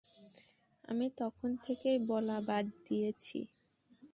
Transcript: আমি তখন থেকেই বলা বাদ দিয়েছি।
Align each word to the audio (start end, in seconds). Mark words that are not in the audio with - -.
আমি 0.83 1.07
তখন 1.17 1.49
থেকেই 1.65 1.97
বলা 2.09 2.37
বাদ 2.47 2.65
দিয়েছি। 2.85 3.39